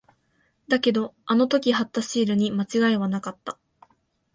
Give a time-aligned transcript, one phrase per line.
[0.67, 3.59] だけど、あの時貼ったシールに間違いなかった。